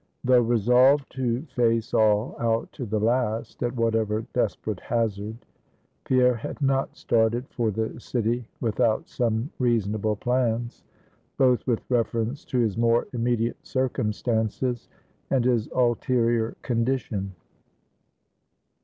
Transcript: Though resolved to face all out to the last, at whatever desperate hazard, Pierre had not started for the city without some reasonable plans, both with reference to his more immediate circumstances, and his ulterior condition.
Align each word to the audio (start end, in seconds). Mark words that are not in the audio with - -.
Though 0.23 0.41
resolved 0.41 1.11
to 1.15 1.43
face 1.55 1.93
all 1.93 2.35
out 2.39 2.71
to 2.71 2.87
the 2.87 2.99
last, 2.99 3.61
at 3.61 3.75
whatever 3.75 4.23
desperate 4.33 4.79
hazard, 4.79 5.45
Pierre 6.05 6.33
had 6.33 6.59
not 6.59 6.97
started 6.97 7.47
for 7.49 7.69
the 7.69 7.99
city 7.99 8.47
without 8.59 9.07
some 9.07 9.51
reasonable 9.59 10.15
plans, 10.15 10.83
both 11.37 11.67
with 11.67 11.85
reference 11.87 12.43
to 12.45 12.57
his 12.57 12.79
more 12.79 13.05
immediate 13.13 13.57
circumstances, 13.61 14.89
and 15.29 15.45
his 15.45 15.67
ulterior 15.67 16.55
condition. 16.63 17.33